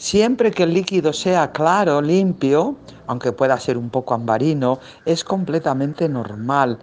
[0.00, 2.74] Siempre que el líquido sea claro, limpio,
[3.10, 6.78] aunque pueda ser un poco ambarino, es completamente normal.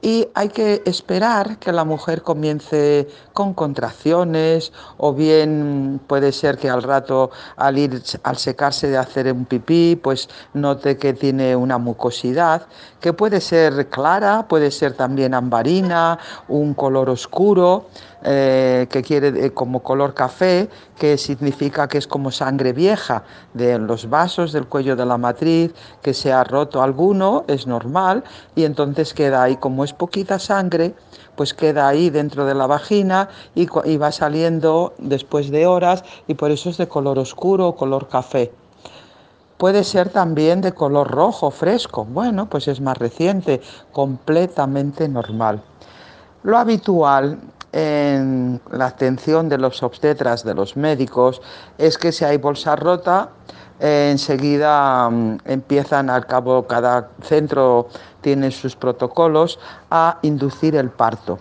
[0.00, 6.70] Y hay que esperar que la mujer comience con contracciones o bien puede ser que
[6.70, 11.78] al rato al ir al secarse de hacer un pipí, pues note que tiene una
[11.78, 12.66] mucosidad
[13.00, 16.18] que puede ser clara, puede ser también ambarina,
[16.48, 17.86] un color oscuro.
[18.24, 23.80] Eh, que quiere eh, como color café, que significa que es como sangre vieja de
[23.80, 25.71] los vasos del cuello de la matriz,
[26.02, 30.94] que se ha roto alguno, es normal, y entonces queda ahí, como es poquita sangre,
[31.36, 36.34] pues queda ahí dentro de la vagina y, y va saliendo después de horas y
[36.34, 38.52] por eso es de color oscuro o color café.
[39.56, 42.04] Puede ser también de color rojo, fresco.
[42.04, 43.60] Bueno, pues es más reciente,
[43.92, 45.62] completamente normal.
[46.42, 47.38] Lo habitual
[47.70, 51.40] en la atención de los obstetras, de los médicos,
[51.78, 53.30] es que si hay bolsa rota,
[53.80, 57.88] eh, enseguida mm, empiezan al cabo, cada centro
[58.20, 59.58] tiene sus protocolos,
[59.90, 61.38] a inducir el parto.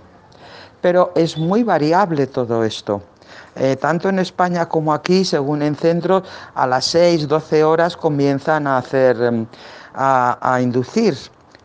[0.81, 3.01] Pero es muy variable todo esto.
[3.55, 6.23] Eh, tanto en España como aquí, según en centros,
[6.55, 9.47] a las 6, 12 horas comienzan a hacer, mm,
[9.93, 11.17] a, inducir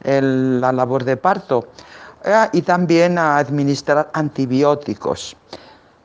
[0.02, 1.66] la labor de parto
[2.52, 5.36] y también a administrar antibióticos.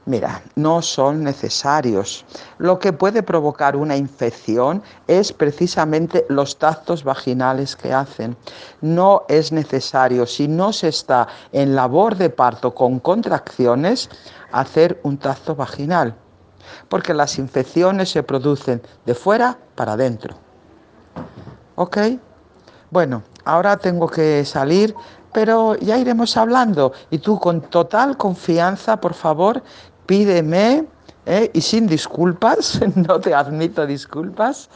[0.05, 2.25] Mira, no son necesarios.
[2.57, 8.35] Lo que puede provocar una infección es precisamente los tactos vaginales que hacen.
[8.81, 14.09] No es necesario, si no se está en labor de parto con contracciones,
[14.51, 16.15] hacer un tacto vaginal,
[16.89, 20.35] porque las infecciones se producen de fuera para adentro.
[21.75, 21.97] ¿Ok?
[22.89, 24.95] Bueno, ahora tengo que salir,
[25.31, 26.91] pero ya iremos hablando.
[27.09, 29.63] Y tú con total confianza, por favor,
[30.11, 30.83] pídeme,
[31.25, 31.49] ¿eh?
[31.53, 34.69] y sin disculpas, no te admito disculpas,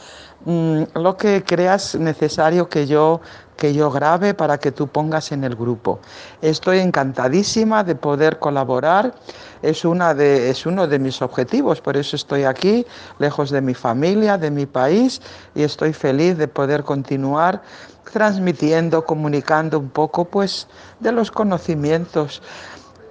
[0.46, 3.20] mm, lo que creas necesario que yo
[3.54, 5.98] que yo grabe para que tú pongas en el grupo.
[6.40, 9.14] Estoy encantadísima de poder colaborar,
[9.62, 12.86] es, una de, es uno de mis objetivos, por eso estoy aquí,
[13.18, 15.20] lejos de mi familia, de mi país,
[15.54, 17.62] y estoy feliz de poder continuar
[18.10, 20.66] transmitiendo, comunicando un poco pues
[21.00, 22.42] de los conocimientos.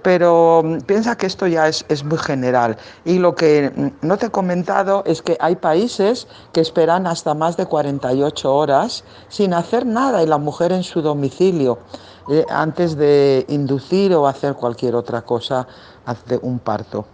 [0.06, 2.76] Pero mm, piensa que esto ya es, es, muy general.
[3.04, 7.34] Y lo que mm, no te he comentado es que hay países que esperan hasta
[7.34, 11.80] más de 48 horas sin hacer nada y la mujer en su domicilio
[12.28, 15.66] eh, antes de inducir o hacer cualquier otra cosa,
[16.04, 17.06] hace un parto.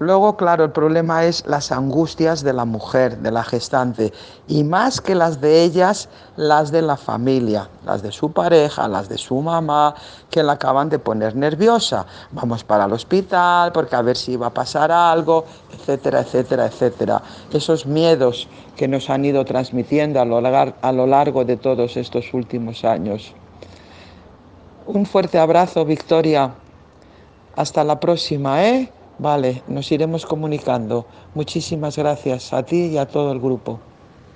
[0.00, 4.12] Luego, claro, el problema es las angustias de la mujer, de la gestante,
[4.48, 9.08] y más que las de ellas, las de la familia, las de su pareja, las
[9.08, 9.94] de su mamá,
[10.30, 12.06] que la acaban de poner nerviosa.
[12.32, 17.22] Vamos para el hospital porque a ver si va a pasar algo, etcétera, etcétera, etcétera.
[17.52, 22.34] Esos miedos que nos han ido transmitiendo a lo, a lo largo de todos estos
[22.34, 23.32] últimos años.
[24.86, 26.52] Un fuerte abrazo, Victoria.
[27.54, 28.90] Hasta la próxima, ¿eh?
[29.26, 30.96] Vale, nos iremos comunicando.
[31.32, 33.93] Muchísimas gracias a ti y a todo el grupo.